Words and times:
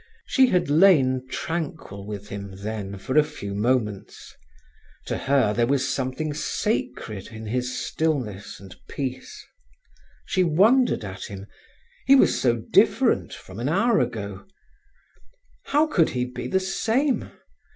She 0.25 0.47
had 0.47 0.67
lain 0.67 1.27
tranquil 1.29 2.07
with 2.07 2.29
him, 2.29 2.55
then, 2.55 2.97
for 2.97 3.15
a 3.19 3.23
few 3.23 3.53
moments. 3.53 4.33
To 5.05 5.15
her 5.15 5.53
there 5.53 5.67
was 5.67 5.87
something 5.93 6.33
sacred 6.33 7.27
in 7.27 7.45
his 7.45 7.77
stillness 7.79 8.59
and 8.59 8.75
peace. 8.89 9.45
She 10.25 10.43
wondered 10.43 11.03
at 11.05 11.25
him; 11.25 11.45
he 12.07 12.15
was 12.15 12.41
so 12.41 12.55
different 12.71 13.31
from 13.31 13.59
an 13.59 13.69
hour 13.69 13.99
ago. 13.99 14.47
How 15.65 15.85
could 15.85 16.09
he 16.09 16.25
be 16.25 16.47
the 16.47 16.59
same! 16.59 17.29